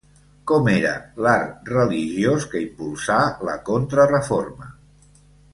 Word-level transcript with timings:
Com 0.51 0.69
era 0.71 0.93
l'art 1.25 1.69
religiós 1.75 2.49
que 2.55 2.63
impulsà 2.63 3.21
la 3.51 3.59
Contrareforma? 3.71 4.75